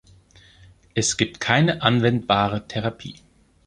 [0.95, 3.17] Es gibt keine anwendbare Therapie.